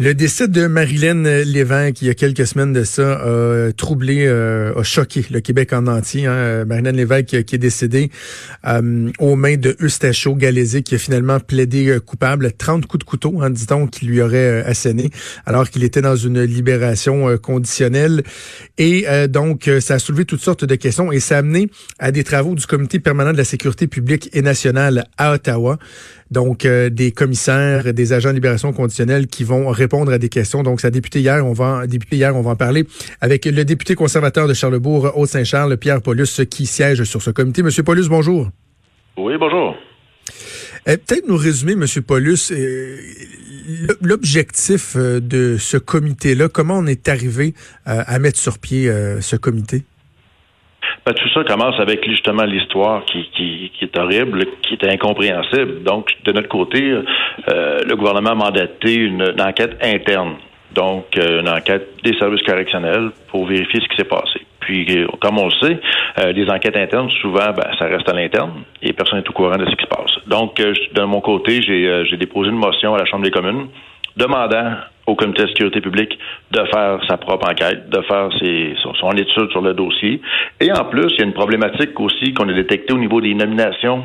Le 0.00 0.14
décès 0.14 0.46
de 0.46 0.68
Marilyn 0.68 1.24
Lévesque, 1.42 2.02
il 2.02 2.06
y 2.06 2.10
a 2.10 2.14
quelques 2.14 2.46
semaines 2.46 2.72
de 2.72 2.84
ça, 2.84 3.14
a 3.14 3.72
troublé, 3.72 4.26
euh, 4.28 4.72
a 4.78 4.84
choqué 4.84 5.24
le 5.28 5.40
Québec 5.40 5.72
en 5.72 5.88
entier. 5.88 6.26
Hein. 6.26 6.64
Marilyn 6.66 6.92
Lévesque 6.92 7.42
qui 7.42 7.56
est 7.56 7.58
décédée 7.58 8.12
euh, 8.64 9.10
aux 9.18 9.34
mains 9.34 9.56
de 9.56 9.76
Eustachio 9.80 10.36
Galézé, 10.36 10.82
qui 10.84 10.94
a 10.94 10.98
finalement 10.98 11.40
plaidé 11.40 11.88
euh, 11.88 11.98
coupable. 11.98 12.52
30 12.52 12.86
coups 12.86 13.04
de 13.04 13.10
couteau, 13.10 13.42
hein, 13.42 13.50
dit-on, 13.50 13.88
qui 13.88 14.06
lui 14.06 14.22
aurait 14.22 14.62
asséné, 14.64 15.10
alors 15.46 15.68
qu'il 15.68 15.82
était 15.82 16.02
dans 16.02 16.14
une 16.14 16.42
libération 16.42 17.36
conditionnelle. 17.36 18.22
Et 18.78 19.04
donc, 19.28 19.68
ça 19.80 19.94
a 19.94 19.98
soulevé 19.98 20.24
toutes 20.24 20.42
sortes 20.42 20.64
de 20.64 20.74
questions 20.76 21.10
et 21.10 21.18
ça 21.18 21.34
a 21.34 21.38
amené 21.38 21.70
à 21.98 22.12
des 22.12 22.22
travaux 22.22 22.54
du 22.54 22.66
Comité 22.66 23.00
permanent 23.00 23.32
de 23.32 23.38
la 23.38 23.44
sécurité 23.44 23.88
publique 23.88 24.30
et 24.32 24.42
nationale 24.42 25.06
à 25.16 25.32
Ottawa. 25.32 25.78
Donc, 26.30 26.66
des 26.66 27.12
commissaires, 27.12 27.92
des 27.94 28.12
agents 28.12 28.30
de 28.30 28.34
libération 28.34 28.72
conditionnelle 28.72 29.26
qui 29.26 29.44
vont 29.44 29.68
répondre 29.68 30.12
à 30.12 30.18
des 30.18 30.28
questions. 30.28 30.62
Donc, 30.62 30.80
ça 30.80 30.88
a 30.88 30.90
débuté 30.90 31.20
hier. 31.20 31.46
On 31.46 31.52
va, 31.52 31.86
débuté 31.86 32.16
hier. 32.16 32.36
On 32.36 32.42
va 32.42 32.50
en 32.50 32.56
parler 32.56 32.86
avec 33.20 33.46
le 33.46 33.64
député 33.64 33.94
conservateur 33.94 34.46
de 34.46 34.54
Charlebourg, 34.54 35.12
Haute-Saint-Charles, 35.14 35.76
Pierre 35.78 36.02
Paulus, 36.02 36.42
qui 36.50 36.66
siège 36.66 37.04
sur 37.04 37.22
ce 37.22 37.30
comité. 37.30 37.62
Monsieur 37.62 37.82
Paulus, 37.82 38.08
bonjour. 38.08 38.48
Oui, 39.16 39.34
bonjour. 39.38 39.74
Euh, 40.88 40.96
peut-être 40.96 41.28
nous 41.28 41.36
résumer, 41.36 41.74
Monsieur 41.74 42.02
Paulus, 42.02 42.52
euh, 42.52 42.96
l'objectif 44.00 44.94
euh, 44.96 45.20
de 45.20 45.56
ce 45.58 45.76
comité-là. 45.76 46.48
Comment 46.48 46.78
on 46.78 46.86
est 46.86 47.08
arrivé 47.08 47.54
à 47.84 48.18
mettre 48.18 48.38
sur 48.38 48.58
pied 48.58 48.90
ce 49.20 49.36
comité? 49.36 49.84
Ben, 51.08 51.14
tout 51.14 51.28
ça 51.30 51.42
commence 51.42 51.80
avec 51.80 52.04
justement 52.06 52.42
l'histoire 52.42 53.02
qui, 53.06 53.30
qui, 53.34 53.72
qui, 53.74 53.84
est 53.86 53.96
horrible, 53.96 54.44
qui 54.60 54.74
est 54.74 54.92
incompréhensible. 54.92 55.82
Donc, 55.82 56.10
de 56.26 56.32
notre 56.32 56.48
côté, 56.48 56.82
euh, 56.82 57.80
le 57.82 57.96
gouvernement 57.96 58.32
a 58.32 58.34
mandaté 58.34 58.94
une, 58.96 59.22
enquête 59.40 59.78
interne, 59.82 60.34
donc 60.74 61.16
euh, 61.16 61.40
une 61.40 61.48
enquête 61.48 61.88
des 62.04 62.12
services 62.18 62.42
correctionnels 62.42 63.12
pour 63.28 63.46
vérifier 63.46 63.80
ce 63.80 63.88
qui 63.88 63.96
s'est 63.96 64.04
passé. 64.04 64.40
Puis, 64.60 64.86
comme 65.18 65.38
on 65.38 65.46
le 65.46 65.66
sait, 65.66 65.80
euh, 66.20 66.32
les 66.32 66.46
enquêtes 66.50 66.76
internes, 66.76 67.08
souvent, 67.22 67.54
ben, 67.56 67.70
ça 67.78 67.86
reste 67.86 68.06
à 68.06 68.12
l'interne 68.12 68.64
et 68.82 68.92
personne 68.92 69.20
n'est 69.20 69.28
au 69.30 69.32
courant 69.32 69.56
de 69.56 69.64
ce 69.64 69.76
qui 69.76 69.84
se 69.84 69.88
passe. 69.88 70.12
Donc, 70.26 70.56
de 70.56 71.02
mon 71.04 71.22
côté, 71.22 71.62
j'ai 71.62 72.16
déposé 72.18 72.50
une 72.50 72.56
motion 72.56 72.94
à 72.94 72.98
la 72.98 73.06
Chambre 73.06 73.24
des 73.24 73.30
communes 73.30 73.68
demandant 74.18 74.74
au 75.06 75.14
comité 75.14 75.44
de 75.44 75.48
sécurité 75.48 75.80
publique 75.80 76.18
de 76.50 76.60
faire 76.66 77.00
sa 77.08 77.16
propre 77.16 77.48
enquête, 77.48 77.88
de 77.88 78.02
faire 78.02 78.28
ses, 78.38 78.74
son, 78.82 79.10
étude 79.12 79.50
sur 79.50 79.62
le 79.62 79.72
dossier. 79.72 80.20
Et 80.60 80.70
en 80.70 80.84
plus, 80.84 81.06
il 81.14 81.18
y 81.20 81.22
a 81.22 81.24
une 81.24 81.32
problématique 81.32 81.98
aussi 81.98 82.34
qu'on 82.34 82.48
a 82.48 82.52
détectée 82.52 82.92
au 82.92 82.98
niveau 82.98 83.20
des 83.20 83.34
nominations 83.34 84.04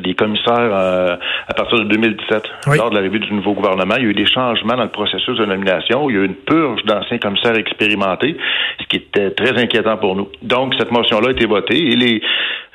des 0.00 0.14
commissaires 0.14 0.74
euh, 0.74 1.16
à 1.46 1.54
partir 1.54 1.78
de 1.78 1.84
2017, 1.84 2.42
lors 2.76 2.90
de 2.90 2.96
l'arrivée 2.96 3.20
du 3.20 3.32
nouveau 3.32 3.52
gouvernement. 3.52 3.94
Il 3.96 4.02
y 4.02 4.06
a 4.06 4.10
eu 4.10 4.14
des 4.14 4.26
changements 4.26 4.74
dans 4.74 4.82
le 4.82 4.88
processus 4.88 5.36
de 5.38 5.44
nomination. 5.44 6.10
Il 6.10 6.16
y 6.16 6.18
a 6.18 6.22
eu 6.22 6.26
une 6.26 6.34
purge 6.34 6.82
d'anciens 6.84 7.18
commissaires 7.18 7.56
expérimentés, 7.56 8.36
ce 8.80 8.86
qui 8.86 8.96
était 8.96 9.30
très 9.30 9.56
inquiétant 9.60 9.96
pour 9.98 10.16
nous. 10.16 10.28
Donc, 10.42 10.74
cette 10.78 10.90
motion-là 10.90 11.28
a 11.28 11.30
été 11.30 11.46
votée 11.46 11.76
et 11.76 11.96
les 11.96 12.20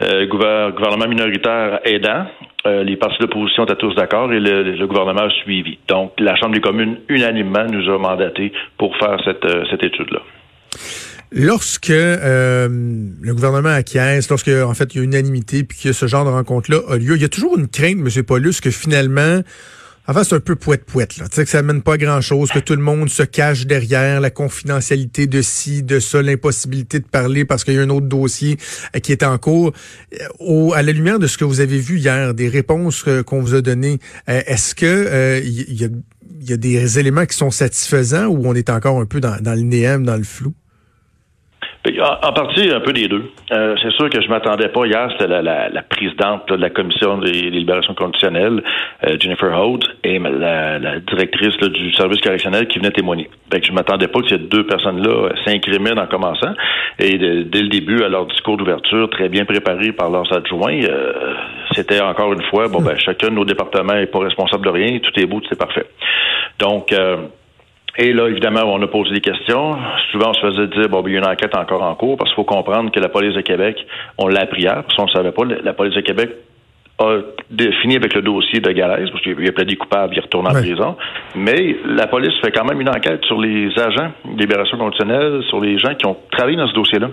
euh, 0.02 0.28
gouvernements 0.28 1.10
minoritaires 1.10 1.82
aidants 1.84 2.26
euh, 2.68 2.84
les 2.84 2.98
partis 2.98 3.18
d'opposition 3.20 3.64
étaient 3.64 3.76
tous 3.76 3.96
d'accord 3.96 4.32
et 4.34 4.40
le, 4.40 4.86
gouvernement 4.86 5.22
a 5.22 5.30
suivi. 5.30 5.78
Donc, 5.88 6.14
la 6.20 6.36
Chambre 6.36 6.54
des 6.54 6.62
communes, 6.62 6.98
unanimement, 7.08 7.66
nous 7.66 7.90
a 7.90 7.98
mandaté 7.98 8.52
pour 8.78 8.98
faire 8.98 9.18
cette, 9.24 9.46
euh, 9.46 9.64
cette 9.72 9.84
étude-là. 9.84 10.20
Lorsque 11.32 11.92
euh, 11.92 12.68
le 12.68 13.34
gouvernement 13.34 13.70
acquiesce, 13.70 14.30
lorsque 14.30 14.50
en 14.50 14.74
fait 14.74 14.96
il 14.96 14.98
y 14.98 15.02
a 15.02 15.04
unanimité 15.04 15.64
puis 15.64 15.78
que 15.78 15.94
ce 15.94 16.08
genre 16.08 16.26
de 16.26 16.32
rencontre-là 16.32 16.80
a 16.90 16.98
lieu, 16.98 17.16
il 17.16 17.22
y 17.22 17.26
a 17.26 17.30
toujours 17.30 17.58
une 17.58 17.68
crainte, 17.68 18.00
M. 18.00 18.24
Paulus, 18.24 18.60
que 18.62 18.72
finalement 18.72 19.42
Enfin, 20.10 20.24
c'est 20.24 20.34
un 20.34 20.40
peu 20.40 20.56
poète-poète, 20.56 21.18
là. 21.18 21.28
Tu 21.30 21.36
sais, 21.36 21.44
que 21.44 21.52
ça 21.52 21.62
mène 21.62 21.84
pas 21.84 21.96
grand-chose, 21.96 22.50
que 22.50 22.58
tout 22.58 22.76
le 22.76 22.82
monde 22.82 23.10
se 23.10 23.22
cache 23.22 23.68
derrière 23.68 24.20
la 24.20 24.32
confidentialité 24.32 25.28
de 25.28 25.44
ci, 25.44 25.84
de 25.84 26.00
ça, 26.00 26.24
l'impossibilité 26.24 26.98
de 26.98 27.06
parler 27.06 27.46
parce 27.46 27.64
qu'il 27.64 27.76
y 27.76 27.78
a 27.78 27.84
un 27.84 27.92
autre 27.92 28.08
dossier 28.08 28.58
euh, 28.96 29.00
qui 29.02 29.12
est 29.12 29.22
en 29.22 29.38
cours. 29.38 29.72
Euh, 30.20 30.26
au, 30.40 30.74
à 30.74 30.82
la 30.82 30.94
lumière 30.94 31.20
de 31.20 31.28
ce 31.28 31.38
que 31.38 31.46
vous 31.46 31.60
avez 31.60 31.78
vu 31.78 32.00
hier, 32.00 32.34
des 32.34 32.50
réponses 32.50 33.04
euh, 33.08 33.22
qu'on 33.22 33.40
vous 33.40 33.54
a 33.54 33.62
données, 33.62 34.00
est-ce 34.26 34.74
que 34.74 35.44
il 35.46 35.80
y, 35.80 36.54
a, 36.54 36.58
des 36.58 36.98
éléments 36.98 37.28
qui 37.28 37.38
sont 37.38 37.52
satisfaisants 37.52 38.26
ou 38.26 38.48
on 38.48 38.56
est 38.56 38.72
encore 38.72 39.00
un 39.00 39.06
peu 39.06 39.20
dans, 39.20 39.40
dans 39.40 39.54
le 39.54 39.62
néant, 39.62 40.00
dans 40.00 40.18
le 40.18 40.24
flou? 40.24 40.56
En, 41.88 42.34
partie, 42.34 42.70
un 42.72 42.82
peu 42.82 42.92
des 42.92 43.08
deux. 43.08 43.32
Euh, 43.52 43.76
c'est 43.82 43.92
sûr 43.92 44.10
que 44.10 44.22
je 44.22 44.28
m'attendais 44.28 44.68
pas 44.68 44.86
hier, 44.86 45.10
c'était 45.14 45.28
la, 45.28 45.42
la, 45.42 45.70
la, 45.70 45.82
présidente 45.82 46.50
de 46.50 46.56
la 46.56 46.70
commission 46.70 47.20
des, 47.20 47.50
libérations 47.50 47.94
conditionnelles, 47.94 48.62
euh, 49.06 49.16
Jennifer 49.18 49.58
Holt, 49.58 49.86
et 50.04 50.20
la, 50.20 50.78
la 50.78 51.00
directrice 51.00 51.56
du 51.58 51.94
service 51.94 52.20
correctionnel 52.20 52.68
qui 52.68 52.80
venait 52.80 52.92
témoigner. 52.92 53.30
Fait 53.50 53.62
que 53.62 53.68
je 53.68 53.72
m'attendais 53.72 54.10
pas 54.10 54.20
que 54.20 54.28
ces 54.28 54.38
deux 54.38 54.66
personnes-là 54.66 55.30
s'incriminent 55.46 56.02
en 56.02 56.08
commençant. 56.08 56.54
Et 57.00 57.18
dès 57.18 57.62
le 57.62 57.70
début, 57.70 58.04
à 58.04 58.10
leur 58.10 58.26
discours 58.26 58.58
d'ouverture, 58.58 59.10
très 59.10 59.30
bien 59.30 59.46
préparé 59.46 59.94
par 59.94 60.10
leurs 60.10 60.32
adjoints, 60.34 60.82
euh, 60.84 61.34
c'était 61.76 62.02
encore 62.02 62.34
une 62.34 62.44
fois, 62.44 62.68
bon 62.68 62.82
ben 62.82 62.98
chacun 63.00 63.30
de 63.30 63.36
nos 63.36 63.46
départements 63.46 63.94
est 63.94 64.08
pas 64.08 64.20
responsable 64.20 64.66
de 64.66 64.70
rien, 64.70 65.00
tout 65.00 65.18
est 65.18 65.26
beau, 65.26 65.40
tout 65.40 65.54
est 65.54 65.58
parfait. 65.58 65.86
Donc 66.60 66.94
et 68.00 68.14
là, 68.14 68.28
évidemment, 68.30 68.62
on 68.66 68.82
a 68.82 68.88
posé 68.88 69.14
des 69.14 69.20
questions. 69.20 69.76
Souvent, 70.12 70.30
on 70.30 70.34
se 70.34 70.40
faisait 70.40 70.68
dire, 70.68 70.88
bon, 70.88 71.02
ben, 71.02 71.10
il 71.10 71.14
y 71.14 71.18
a 71.18 71.20
une 71.20 71.28
enquête 71.28 71.56
encore 71.56 71.84
en 71.84 71.94
cours, 71.96 72.18
parce 72.18 72.32
qu'il 72.32 72.38
faut 72.38 72.46
comprendre 72.46 72.92
que 72.92 73.00
la 73.00 73.10
police 73.10 73.36
de 73.36 73.42
Québec, 73.42 73.86
on 74.18 74.28
l'a 74.28 74.42
appris 74.42 74.62
hier, 74.62 74.84
parce 74.84 74.96
qu'on 74.96 75.06
ne 75.06 75.12
savait 75.12 75.34
pas, 75.34 75.44
la 75.44 75.74
police 75.74 75.96
de 75.96 76.02
Québec 76.02 76.30
a 77.00 77.18
fini 77.82 77.96
avec 77.96 78.14
le 78.14 78.22
dossier 78.22 78.60
de 78.60 78.72
Galès, 78.72 79.10
parce 79.10 79.24
qu'il 79.24 79.48
a 79.48 79.52
plaidé 79.52 79.76
coupable, 79.76 80.16
il 80.16 80.20
retourne 80.22 80.48
en 80.48 80.52
prison. 80.52 80.96
Mais 81.36 81.78
la 81.86 82.08
police 82.08 82.34
fait 82.42 82.52
quand 82.52 82.66
même 82.66 82.80
une 82.80 82.90
enquête 82.90 83.24
sur 83.26 83.40
les 83.40 83.68
agents 83.80 84.12
de 84.26 84.40
libération 84.40 84.78
conditionnelle, 84.78 85.42
sur 85.50 85.62
les 85.62 85.78
gens 85.78 85.94
qui 85.96 86.06
ont 86.06 86.18
travaillé 86.32 86.58
dans 86.58 86.68
ce 86.68 86.74
dossier-là. 86.74 87.10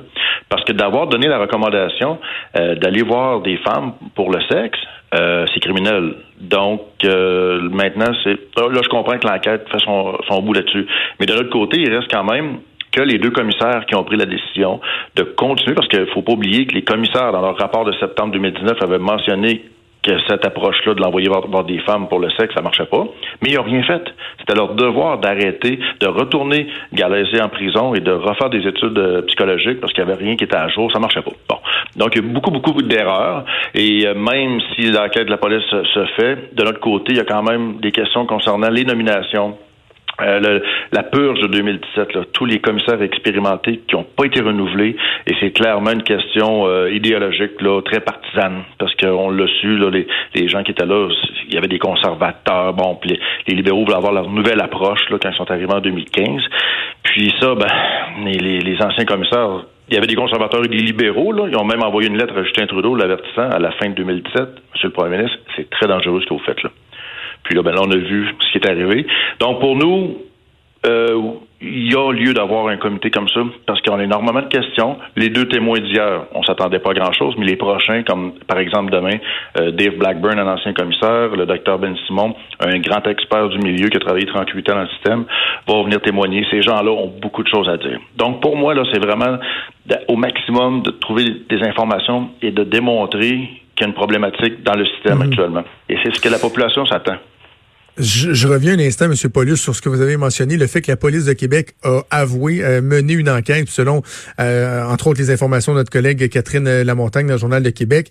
Parce 0.48 0.62
que 0.64 0.72
d'avoir 0.72 1.08
donné 1.08 1.26
la 1.26 1.38
recommandation 1.38 2.18
euh, 2.56 2.76
d'aller 2.76 3.02
voir 3.02 3.40
des 3.40 3.56
femmes 3.58 3.94
pour 4.14 4.30
le 4.30 4.40
sexe, 4.48 4.78
euh, 5.14 5.44
c'est 5.52 5.60
criminel. 5.60 6.14
Donc 6.40 6.82
euh, 7.04 7.68
maintenant, 7.70 8.12
c'est 8.22 8.38
là 8.56 8.80
je 8.82 8.88
comprends 8.88 9.18
que 9.18 9.26
l'enquête 9.26 9.66
fait 9.70 9.78
son, 9.80 10.18
son 10.28 10.42
bout 10.42 10.52
là-dessus. 10.52 10.86
Mais 11.18 11.26
de 11.26 11.32
l'autre 11.34 11.50
côté, 11.50 11.80
il 11.80 11.92
reste 11.92 12.10
quand 12.10 12.24
même 12.24 12.58
que 12.92 13.02
les 13.02 13.18
deux 13.18 13.30
commissaires 13.30 13.84
qui 13.86 13.94
ont 13.94 14.04
pris 14.04 14.16
la 14.16 14.24
décision 14.24 14.80
de 15.16 15.22
continuer, 15.22 15.74
parce 15.74 15.88
qu'il 15.88 16.00
ne 16.00 16.06
faut 16.06 16.22
pas 16.22 16.32
oublier 16.32 16.66
que 16.66 16.74
les 16.74 16.82
commissaires, 16.82 17.30
dans 17.32 17.42
leur 17.42 17.56
rapport 17.58 17.84
de 17.84 17.92
septembre 17.92 18.32
2019, 18.32 18.82
avaient 18.82 18.98
mentionné 18.98 19.64
que 20.06 20.12
cette 20.28 20.44
approche-là 20.44 20.94
de 20.94 21.00
l'envoyer 21.00 21.28
voir, 21.28 21.65
des 21.65 21.78
femmes 21.81 22.09
pour 22.09 22.21
le 22.21 22.31
sexe, 22.31 22.55
ça 22.55 22.62
marchait 22.62 22.87
pas. 22.87 23.05
Mais 23.43 23.50
ils 23.50 23.56
n'ont 23.56 23.62
rien 23.65 23.83
fait. 23.83 24.03
C'était 24.39 24.55
leur 24.55 24.75
devoir 24.75 25.19
d'arrêter, 25.19 25.78
de 26.00 26.06
retourner 26.06 26.69
galaiser 26.93 27.41
en 27.41 27.49
prison 27.49 27.94
et 27.94 28.00
de 28.00 28.12
refaire 28.12 28.50
des 28.50 28.67
études 28.67 28.99
euh, 28.99 29.22
psychologiques 29.22 29.81
parce 29.81 29.93
qu'il 29.93 30.05
n'y 30.05 30.11
avait 30.12 30.25
rien 30.25 30.37
qui 30.37 30.44
était 30.44 30.56
à 30.56 30.69
jour. 30.69 30.91
Ça 30.93 30.99
marchait 30.99 31.22
pas. 31.22 31.33
Bon. 31.49 31.59
Donc, 31.97 32.15
il 32.15 32.22
y 32.22 32.25
a 32.25 32.33
beaucoup, 32.33 32.50
beaucoup 32.50 32.81
d'erreurs. 32.83 33.44
Et 33.75 34.06
euh, 34.06 34.15
même 34.15 34.61
si 34.75 34.91
l'enquête 34.91 35.27
de 35.27 35.31
la 35.31 35.39
police 35.39 35.65
se 35.71 36.06
fait, 36.17 36.55
de 36.55 36.62
notre 36.62 36.81
côté, 36.81 37.12
il 37.12 37.17
y 37.17 37.21
a 37.21 37.25
quand 37.25 37.43
même 37.43 37.78
des 37.81 37.93
questions 37.93 38.27
concernant 38.27 38.71
les 38.71 38.84
nominations 38.84 39.56
euh, 40.21 40.60
la 40.93 41.03
purge 41.03 41.41
de 41.41 41.49
2017, 41.49 42.15
là, 42.15 42.22
tous 42.32 42.47
les 42.47 42.59
commissaires 42.59 43.03
expérimentés 43.03 43.81
qui 43.87 43.94
n'ont 43.94 44.04
pas 44.04 44.25
été 44.25 44.41
renouvelés, 44.41 44.97
et 45.27 45.34
c'est 45.41 45.50
clairement 45.50 45.93
une 45.93 46.03
question 46.03 46.66
euh, 46.66 46.91
idéologique, 46.91 47.53
très 47.84 48.00
partisane, 48.00 48.62
parce 48.78 48.94
qu'on 48.94 49.31
l'a 49.31 49.47
su, 49.60 49.76
là, 49.76 49.91
les, 49.91 50.06
les, 50.34 50.49
gens 50.49 50.62
qui 50.62 50.71
étaient 50.71 50.87
là, 50.87 51.09
il 51.49 51.55
y 51.55 51.59
avait 51.59 51.69
des 51.69 51.78
conservateurs, 51.78 52.72
bon, 52.72 52.97
puis 53.00 53.19
les, 53.47 53.55
libéraux 53.55 53.84
voulaient 53.84 53.97
avoir 53.97 54.12
leur 54.12 54.31
nouvelle 54.31 54.60
approche 54.60 55.09
là, 55.10 55.19
quand 55.21 55.31
ils 55.31 55.37
sont 55.37 55.50
arrivés 55.50 55.72
en 55.72 55.81
2015. 55.81 56.43
Puis 57.03 57.32
ça, 57.41 57.55
ben, 57.55 57.69
les, 58.25 58.60
les 58.60 58.82
anciens 58.82 59.05
commissaires 59.05 59.65
il 59.88 59.94
y 59.94 59.99
avait 59.99 60.09
des 60.09 60.16
conservateurs 60.16 60.65
et 60.65 60.69
des 60.69 60.78
libéraux, 60.78 61.32
là. 61.32 61.47
Ils 61.49 61.56
ont 61.56 61.65
même 61.65 61.82
envoyé 61.82 62.09
une 62.09 62.19
lettre 62.19 62.37
à 62.37 62.43
Justin 62.43 62.66
Trudeau 62.66 62.97
l'avertissant 62.97 63.49
à 63.49 63.60
la 63.60 63.71
fin 63.72 63.88
de 63.88 63.94
2017. 63.94 64.34
Monsieur 64.75 64.88
le 64.88 64.91
Premier 64.91 65.16
ministre, 65.16 65.38
c'est 65.55 65.71
très 65.71 65.87
dangereux 65.87 66.21
ce 66.22 66.26
que 66.26 66.34
vous 66.34 66.44
faites 66.44 66.62
là. 66.65 66.71
Puis 67.46 67.54
là, 67.54 67.62
ben 67.62 67.72
là, 67.72 67.80
on 67.82 67.90
a 67.90 67.96
vu 67.96 68.28
ce 68.40 68.52
qui 68.52 68.58
est 68.58 68.68
arrivé. 68.68 69.06
Donc, 69.40 69.60
pour 69.60 69.76
nous, 69.76 70.18
euh, 70.87 71.20
il 71.60 71.90
y 71.90 71.96
a 71.96 72.12
lieu 72.12 72.34
d'avoir 72.34 72.69
un 72.69 72.76
comité 72.76 73.10
comme 73.10 73.28
ça 73.28 73.40
parce 73.66 73.81
qu'on 73.81 73.98
a 73.98 74.04
énormément 74.04 74.43
de 74.43 74.48
questions. 74.48 74.98
Les 75.16 75.31
deux 75.31 75.48
témoins 75.48 75.81
d'hier, 75.81 76.26
on 76.34 76.43
s'attendait 76.43 76.78
pas 76.78 76.90
à 76.90 76.94
grand-chose, 76.94 77.34
mais 77.38 77.46
les 77.46 77.56
prochains, 77.56 78.02
comme 78.02 78.34
par 78.46 78.58
exemple 78.58 78.93
demain, 78.93 79.16
euh, 79.58 79.70
Dave 79.70 79.96
Blackburn, 79.96 80.38
un 80.38 80.46
ancien 80.46 80.75
commissaire, 80.75 81.34
le 81.34 81.46
docteur 81.46 81.78
Ben 81.78 81.96
Simon, 82.06 82.34
un 82.60 82.78
grand 82.78 83.04
expert 83.06 83.49
du 83.49 83.58
milieu 83.58 83.88
qui 83.88 83.96
a 83.96 84.00
travaillé 84.00 84.26
38 84.26 84.70
ans 84.70 84.75
dans 84.75 84.82
le 84.82 84.88
système, 84.88 85.25
va 85.66 85.82
venir 85.82 86.00
témoigner. 86.02 86.46
Ces 86.50 86.62
gens-là 86.62 86.90
ont 86.90 87.12
beaucoup 87.20 87.42
de 87.42 87.49
choses 87.49 87.69
à 87.69 87.78
dire. 87.78 87.99
Donc 88.16 88.42
pour 88.42 88.56
moi, 88.56 88.75
là, 88.75 88.82
c'est 88.92 89.02
vraiment 89.02 89.38
au 90.08 90.16
maximum 90.16 90.82
de 90.82 90.90
trouver 90.90 91.25
des 91.49 91.62
informations 91.62 92.31
et 92.42 92.50
de 92.50 92.64
démontrer 92.64 93.49
qu'il 93.75 93.81
y 93.81 93.84
a 93.84 93.88
une 93.88 93.94
problématique 93.94 94.62
dans 94.62 94.75
le 94.75 94.84
système 94.87 95.19
mhm. 95.19 95.22
actuellement. 95.22 95.64
Et 95.88 95.96
c'est 96.02 96.14
ce 96.14 96.20
que 96.20 96.28
la 96.28 96.38
population 96.38 96.84
s'attend. 96.87 97.16
Je, 97.98 98.46
reviens 98.46 98.75
un 98.75 98.78
instant, 98.78 99.06
M. 99.06 99.14
Paulus, 99.31 99.56
sur 99.56 99.75
ce 99.75 99.81
que 99.81 99.88
vous 99.88 100.02
avez 100.02 100.19
mentionné, 100.19 100.58
le 100.58 100.66
fait 100.66 100.82
que 100.82 100.90
la 100.90 100.98
police 100.98 101.25
de 101.25 101.32
Québec 101.32 101.75
a 101.82 102.02
avoué 102.10 102.62
euh, 102.62 102.82
mener 102.82 103.14
une 103.14 103.31
enquête, 103.31 103.70
selon, 103.70 104.02
euh, 104.38 104.84
entre 104.84 105.06
autres, 105.06 105.20
les 105.20 105.31
informations 105.31 105.72
de 105.72 105.78
notre 105.78 105.90
collègue 105.90 106.28
Catherine 106.28 106.82
Lamontagne 106.82 107.26
dans 107.26 107.34
le 107.34 107.40
Journal 107.40 107.62
de 107.62 107.70
Québec. 107.70 108.10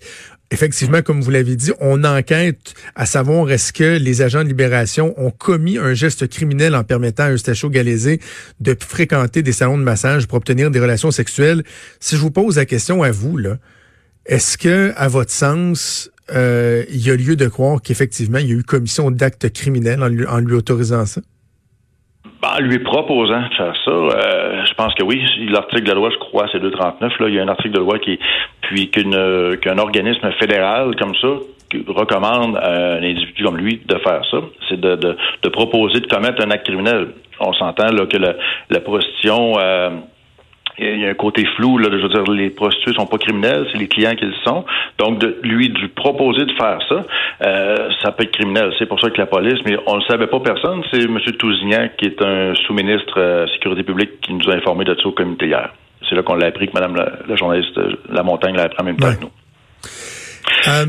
Effectivement, 0.50 1.02
comme 1.02 1.20
vous 1.20 1.30
l'avez 1.30 1.54
dit, 1.54 1.70
on 1.80 2.02
enquête 2.02 2.74
à 2.96 3.06
savoir 3.06 3.50
est-ce 3.50 3.72
que 3.72 3.98
les 3.98 4.22
agents 4.22 4.42
de 4.42 4.48
libération 4.48 5.14
ont 5.18 5.30
commis 5.30 5.78
un 5.78 5.94
geste 5.94 6.28
criminel 6.28 6.74
en 6.74 6.82
permettant 6.82 7.24
à 7.24 7.32
Eustachio 7.32 7.70
Galézé 7.70 8.20
de 8.60 8.76
fréquenter 8.78 9.42
des 9.42 9.52
salons 9.52 9.78
de 9.78 9.84
massage 9.84 10.26
pour 10.26 10.38
obtenir 10.38 10.70
des 10.70 10.80
relations 10.80 11.12
sexuelles. 11.12 11.62
Si 12.00 12.16
je 12.16 12.20
vous 12.20 12.30
pose 12.30 12.56
la 12.56 12.64
question 12.64 13.02
à 13.02 13.10
vous, 13.12 13.36
là, 13.36 13.58
est-ce 14.24 14.58
que, 14.58 14.92
à 14.96 15.06
votre 15.06 15.30
sens, 15.30 16.10
euh, 16.34 16.84
il 16.90 17.06
y 17.06 17.10
a 17.10 17.16
lieu 17.16 17.36
de 17.36 17.48
croire 17.48 17.80
qu'effectivement, 17.82 18.38
il 18.38 18.48
y 18.48 18.52
a 18.52 18.56
eu 18.56 18.62
commission 18.62 19.10
d'actes 19.10 19.52
criminels 19.52 20.02
en 20.02 20.08
lui, 20.08 20.26
en 20.26 20.38
lui 20.38 20.54
autorisant 20.54 21.06
ça? 21.06 21.20
Ben, 22.42 22.60
lui 22.60 22.78
proposant 22.80 23.42
de 23.42 23.54
faire 23.54 23.74
ça, 23.84 23.90
euh, 23.90 24.64
je 24.66 24.74
pense 24.74 24.94
que 24.94 25.04
oui. 25.04 25.22
L'article 25.50 25.84
de 25.84 25.88
la 25.88 25.94
loi, 25.94 26.10
je 26.10 26.18
crois, 26.18 26.46
c'est 26.52 26.60
239. 26.60 27.18
Là, 27.20 27.28
il 27.28 27.34
y 27.34 27.38
a 27.38 27.42
un 27.42 27.48
article 27.48 27.74
de 27.74 27.80
loi 27.80 27.98
qui, 27.98 28.18
puis 28.62 28.90
qu'une, 28.90 29.56
qu'un 29.62 29.78
organisme 29.78 30.30
fédéral 30.38 30.94
comme 30.96 31.14
ça 31.14 31.28
recommande 31.88 32.56
à 32.56 32.96
un 32.96 33.02
individu 33.02 33.44
comme 33.44 33.56
lui 33.56 33.80
de 33.84 33.98
faire 33.98 34.22
ça, 34.30 34.38
c'est 34.68 34.80
de, 34.80 34.96
de, 34.96 35.16
de 35.42 35.48
proposer 35.48 36.00
de 36.00 36.06
commettre 36.06 36.44
un 36.44 36.50
acte 36.50 36.66
criminel. 36.66 37.08
On 37.40 37.52
s'entend 37.52 37.90
là 37.92 38.06
que 38.06 38.16
la, 38.16 38.34
la 38.70 38.80
prostitution 38.80 39.54
euh, 39.58 39.90
il 40.78 41.00
y 41.00 41.06
a 41.06 41.08
un 41.08 41.14
côté 41.14 41.44
flou, 41.56 41.78
là, 41.78 41.88
je 41.90 41.96
veux 41.96 42.08
dire, 42.08 42.24
les 42.32 42.50
prostituées 42.50 42.92
sont 42.94 43.06
pas 43.06 43.18
criminels, 43.18 43.66
c'est 43.72 43.78
les 43.78 43.88
clients 43.88 44.14
qui 44.14 44.26
le 44.26 44.34
sont. 44.44 44.64
Donc, 44.98 45.18
de 45.18 45.38
lui, 45.42 45.70
de 45.70 45.78
lui 45.78 45.88
proposer 45.88 46.44
de 46.44 46.52
faire 46.52 46.78
ça, 46.88 47.04
euh, 47.42 47.90
ça 48.02 48.12
peut 48.12 48.24
être 48.24 48.32
criminel. 48.32 48.72
C'est 48.78 48.86
pour 48.86 49.00
ça 49.00 49.08
que 49.10 49.18
la 49.18 49.26
police, 49.26 49.58
mais 49.64 49.76
on 49.86 49.96
ne 49.96 50.02
savait 50.02 50.26
pas 50.26 50.40
personne, 50.40 50.82
c'est 50.90 51.02
M. 51.02 51.18
Tousignac, 51.38 51.96
qui 51.96 52.06
est 52.06 52.22
un 52.22 52.54
sous-ministre 52.54 53.18
euh, 53.18 53.46
Sécurité 53.54 53.84
publique, 53.84 54.20
qui 54.20 54.34
nous 54.34 54.50
a 54.50 54.54
informé 54.54 54.84
de 54.84 54.94
ça 54.94 55.06
au 55.06 55.12
comité 55.12 55.46
hier. 55.46 55.72
C'est 56.08 56.14
là 56.14 56.22
qu'on 56.22 56.34
l'a 56.34 56.48
appris 56.48 56.68
que 56.68 56.72
Mme 56.74 56.94
la, 56.94 57.36
journaliste 57.36 57.76
euh, 57.78 57.96
La 58.10 58.22
Montagne 58.22 58.54
l'a 58.54 58.64
appris 58.64 58.80
en 58.80 58.84
même 58.84 58.96
temps 58.96 59.14
que 59.14 59.22
nous. 59.22 59.30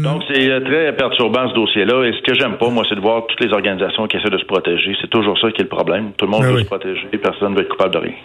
Donc, 0.01 0.23
c'est 0.27 0.63
très 0.65 0.95
perturbant 0.95 1.49
ce 1.49 1.53
dossier-là. 1.53 2.03
Et 2.05 2.13
ce 2.13 2.21
que 2.23 2.33
j'aime 2.33 2.57
pas, 2.57 2.69
moi, 2.69 2.83
c'est 2.89 2.95
de 2.95 2.99
voir 2.99 3.25
toutes 3.27 3.39
les 3.41 3.53
organisations 3.53 4.07
qui 4.07 4.17
essaient 4.17 4.29
de 4.29 4.37
se 4.37 4.45
protéger. 4.45 4.95
C'est 5.01 5.09
toujours 5.09 5.37
ça 5.39 5.51
qui 5.51 5.61
est 5.61 5.65
le 5.65 5.69
problème. 5.69 6.11
Tout 6.17 6.25
le 6.25 6.31
monde 6.31 6.41
ben 6.41 6.53
veut 6.53 6.59
se 6.61 6.65
protéger 6.65 7.07
personne 7.21 7.51
ne 7.51 7.57
veut 7.57 7.61
être 7.61 7.69
coupable 7.69 7.93
de 7.93 7.99
rien 7.99 8.15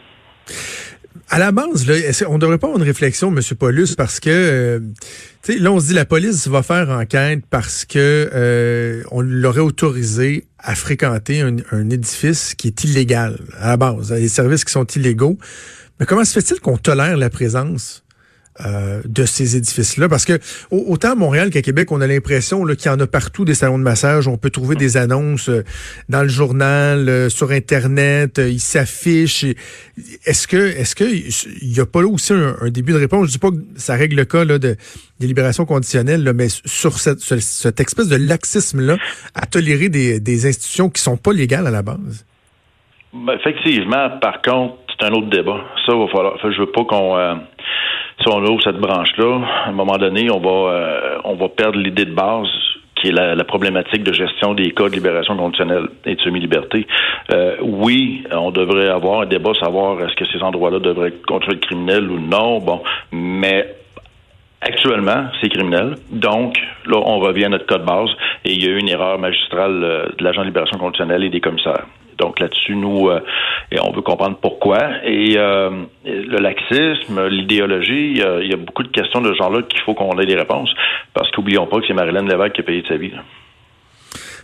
à 1.29 1.39
la 1.39 1.53
base, 1.53 1.87
là, 1.87 1.95
on 2.29 2.39
devrait 2.39 2.59
pas 2.59 2.67
avoir 2.67 2.81
une 2.81 2.87
réflexion, 2.87 3.35
M. 3.35 3.41
Paulus, 3.59 3.95
parce 3.97 4.21
que 4.21 4.31
euh, 4.31 4.81
là, 5.59 5.73
on 5.73 5.81
se 5.81 5.87
dit 5.87 5.95
la 5.95 6.05
police 6.05 6.47
va 6.49 6.63
faire 6.63 6.91
enquête 6.91 7.45
parce 7.49 7.85
que 7.85 8.31
euh, 8.33 9.03
on 9.11 9.21
l'aurait 9.21 9.61
autorisé 9.61 10.45
à 10.59 10.75
fréquenter 10.75 11.41
un, 11.41 11.57
un, 11.71 11.91
édifice 11.91 12.55
qui 12.55 12.69
est 12.69 12.85
illégal 12.85 13.39
à 13.59 13.69
la 13.69 13.77
base, 13.77 14.13
les 14.13 14.29
services 14.29 14.65
qui 14.65 14.73
sont 14.73 14.85
illégaux. 14.85 15.39
Mais 15.99 16.07
comment 16.07 16.25
se 16.25 16.39
fait-il 16.39 16.61
qu'on 16.61 16.77
tolère 16.77 17.17
la 17.17 17.31
présence 17.31 18.03
euh, 18.61 19.01
de 19.07 19.25
ces 19.25 19.57
édifices-là. 19.57 20.11
Parce 20.11 20.27
que 20.27 20.39
autant 20.71 21.13
à 21.13 21.15
Montréal 21.15 21.49
qu'à 21.49 21.63
Québec, 21.63 21.91
on 21.91 22.03
a 22.03 22.07
l'impression 22.07 22.67
qu'il 22.67 22.85
y 22.85 22.95
en 22.95 23.01
a 23.01 23.07
partout 23.07 23.47
des 23.47 23.55
salons 23.55 23.79
de 23.79 23.83
massage. 23.83 24.29
On 24.29 24.37
peut 24.37 24.51
trouver 24.51 24.77
des 24.77 24.99
annonces 24.99 25.49
euh, 25.49 25.65
dans 26.11 26.21
le 26.21 26.29
journal, 26.29 27.09
euh, 27.09 27.31
sur 27.31 27.51
Internet, 27.51 28.39
ils 28.45 28.61
s'affichent. 28.61 29.47
Est-ce 30.27 30.47
que 30.47 30.59
est-ce 30.79 30.95
que 30.95 31.05
il 31.05 31.75
y 31.75 31.81
a 31.81 31.87
pas 31.87 32.03
là 32.03 32.09
aussi 32.09 32.35
un, 32.35 32.69
début 32.69 32.93
de 32.93 32.99
réponse? 32.99 33.29
Je 33.29 33.33
dis 33.33 33.39
pas 33.39 33.49
que 33.49 33.57
ça 33.77 33.95
règle 33.95 34.17
le 34.17 34.27
cas 34.27 34.45
là, 34.45 34.59
de 34.59 34.77
délibération 35.19 35.65
conditionnelle, 35.65 36.31
mais 36.35 36.49
sur 36.51 36.99
cette, 36.99 37.81
espèce 37.81 38.09
de 38.11 38.17
laxisme-là 38.17 38.99
à 39.35 39.47
tolérer 39.47 39.89
des, 39.89 40.47
institutions 40.47 40.91
qui 40.91 41.01
sont 41.01 41.17
pas 41.17 41.33
légales 41.33 41.67
à 41.67 41.71
la 41.71 41.81
base. 41.81 42.27
Ben, 43.15 43.33
effectivement, 43.33 44.11
par 44.21 44.43
contre, 44.43 44.75
c'est 44.91 45.07
un 45.07 45.13
autre 45.13 45.31
débat. 45.31 45.65
Ça, 45.87 45.95
va 45.95 46.07
falloir. 46.09 46.37
veux 46.45 46.71
pas 46.71 46.85
qu'on 46.85 47.17
si 48.21 48.29
on 48.29 48.45
ouvre 48.45 48.63
cette 48.63 48.79
branche-là, 48.79 49.41
à 49.67 49.69
un 49.69 49.73
moment 49.73 49.99
donné, 49.99 50.31
on 50.31 50.41
va, 50.41 50.73
euh, 50.73 51.19
on 51.25 51.35
va 51.35 51.49
perdre 51.49 51.79
l'idée 51.79 52.05
de 52.05 52.15
base 52.15 52.49
qui 52.97 53.09
est 53.09 53.13
la, 53.13 53.45
problématique 53.45 54.05
de 54.05 54.13
gestion 54.13 54.55
des 54.55 54.71
cas 54.71 54.89
de 54.89 54.95
libération 54.95 55.37
conditionnelle 55.37 55.89
et 56.05 56.15
de 56.15 56.21
semi-liberté. 56.21 56.87
Euh, 57.33 57.57
oui, 57.61 58.23
on 58.31 58.53
devrait 58.53 58.89
avoir 58.89 59.23
un 59.23 59.27
débat, 59.27 59.53
savoir 59.61 60.01
est-ce 60.03 60.15
que 60.15 60.25
ces 60.27 60.41
endroits-là 60.41 60.79
devraient 60.79 61.09
être 61.09 61.27
contrôlés 61.27 61.59
criminels 61.59 62.09
ou 62.09 62.21
non. 62.21 62.61
Bon, 62.61 62.81
mais 63.11 63.75
Actuellement, 64.65 65.27
c'est 65.41 65.49
criminel. 65.49 65.97
Donc, 66.13 66.57
là, 66.87 66.97
on 67.05 67.19
revient 67.19 67.47
à 67.47 67.49
notre 67.49 67.67
code 67.67 67.85
base 67.85 68.11
et 68.45 68.53
il 68.53 68.63
y 68.63 68.69
a 68.69 68.71
eu 68.71 68.79
une 68.79 68.89
erreur 68.89 69.19
magistrale 69.19 69.83
euh, 69.83 70.07
de 70.17 70.23
l'agent 70.23 70.43
de 70.43 70.47
libération 70.47 70.79
conditionnelle 70.79 71.25
et 71.25 71.31
des 71.31 71.41
commissaires. 71.41 71.85
Donc 72.23 72.39
là-dessus, 72.39 72.77
nous, 72.77 73.09
euh, 73.09 73.21
et 73.73 73.81
on 73.81 73.91
veut 73.93 74.03
comprendre 74.03 74.39
pourquoi. 74.41 74.79
Et 75.05 75.35
euh, 75.37 75.71
le 76.05 76.39
laxisme, 76.39 77.27
l'idéologie, 77.27 78.13
il 78.13 78.49
y 78.49 78.53
a 78.53 78.57
beaucoup 78.57 78.85
de 78.85 78.89
questions 78.89 79.21
de 79.21 79.33
ce 79.33 79.39
genre-là 79.39 79.63
qu'il 79.63 79.81
faut 79.81 79.95
qu'on 79.95 80.19
ait 80.21 80.27
des 80.27 80.37
réponses. 80.37 80.73
Parce 81.15 81.31
qu'oublions 81.33 81.67
pas 81.67 81.81
que 81.81 81.87
c'est 81.87 81.95
Marilyn 81.95 82.27
Lévesque 82.27 82.53
qui 82.53 82.61
a 82.61 82.65
payé 82.65 82.83
de 82.83 82.87
sa 82.87 82.97
vie. 82.97 83.13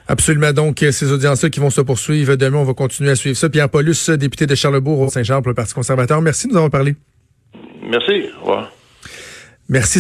Absolument. 0.09 0.53
Donc, 0.53 0.79
ces 0.79 1.13
audiences-là 1.13 1.51
qui 1.51 1.61
vont 1.61 1.71
se 1.71 1.83
poursuivre 1.83 2.35
demain, 2.35 2.59
on 2.59 2.65
va 2.65 2.75
continuer 2.75 3.11
à 3.11 3.17
suivre 3.17 3.37
ça. 3.37 3.49
Pierre 3.49 3.69
Paulus, 3.69 4.11
député 4.11 4.47
de 4.47 4.55
Charlebourg 4.55 5.01
au 5.01 5.09
Saint-Jean 5.09 5.41
pour 5.41 5.51
le 5.51 5.55
Parti 5.55 5.75
conservateur. 5.75 6.21
Merci 6.21 6.49
de 6.49 6.53
nous 6.53 6.57
avoir 6.57 6.71
parlé. 6.71 6.95
Merci. 7.83 8.25
Au 8.39 8.41
revoir. 8.41 8.73
Merci. 9.69 9.97